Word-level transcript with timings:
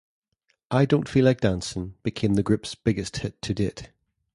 "I 0.71 0.85
Don't 0.85 1.07
Feel 1.07 1.25
Like 1.25 1.41
Dancin'" 1.41 1.93
became 2.01 2.33
the 2.33 2.41
group's 2.41 2.73
biggest 2.73 3.17
hit 3.17 3.39
to 3.43 3.53
date. 3.53 3.91